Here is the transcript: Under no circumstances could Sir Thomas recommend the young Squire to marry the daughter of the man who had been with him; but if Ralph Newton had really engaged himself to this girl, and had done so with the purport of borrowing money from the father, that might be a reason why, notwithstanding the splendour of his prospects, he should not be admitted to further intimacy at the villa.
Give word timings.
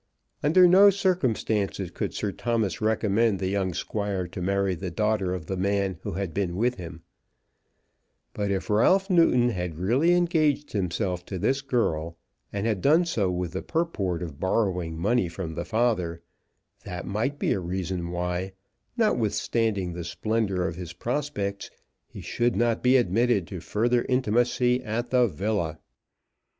Under 0.41 0.67
no 0.67 0.89
circumstances 0.89 1.91
could 1.91 2.11
Sir 2.15 2.31
Thomas 2.31 2.81
recommend 2.81 3.37
the 3.37 3.49
young 3.49 3.71
Squire 3.71 4.27
to 4.29 4.41
marry 4.41 4.73
the 4.73 4.89
daughter 4.89 5.31
of 5.35 5.45
the 5.45 5.55
man 5.55 5.99
who 6.01 6.13
had 6.13 6.33
been 6.33 6.55
with 6.55 6.73
him; 6.73 7.03
but 8.33 8.49
if 8.49 8.67
Ralph 8.71 9.11
Newton 9.11 9.49
had 9.49 9.77
really 9.77 10.15
engaged 10.15 10.71
himself 10.73 11.23
to 11.27 11.37
this 11.37 11.61
girl, 11.61 12.17
and 12.51 12.65
had 12.65 12.81
done 12.81 13.05
so 13.05 13.29
with 13.29 13.51
the 13.51 13.61
purport 13.61 14.23
of 14.23 14.39
borrowing 14.39 14.97
money 14.97 15.27
from 15.29 15.53
the 15.53 15.65
father, 15.65 16.23
that 16.83 17.05
might 17.05 17.37
be 17.37 17.51
a 17.53 17.59
reason 17.59 18.09
why, 18.09 18.53
notwithstanding 18.97 19.93
the 19.93 20.03
splendour 20.03 20.65
of 20.67 20.75
his 20.77 20.93
prospects, 20.93 21.69
he 22.07 22.21
should 22.21 22.55
not 22.55 22.81
be 22.81 22.97
admitted 22.97 23.45
to 23.45 23.59
further 23.59 24.03
intimacy 24.09 24.83
at 24.83 25.11
the 25.11 25.27
villa. 25.27 25.77